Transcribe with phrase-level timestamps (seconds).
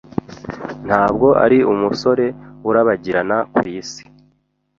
[0.87, 2.25] Ntabwo ari umusore
[2.69, 4.03] urabagirana kwisi.